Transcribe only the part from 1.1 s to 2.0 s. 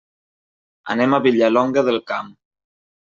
a Vilallonga